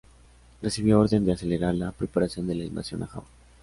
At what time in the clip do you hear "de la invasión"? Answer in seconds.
2.47-3.03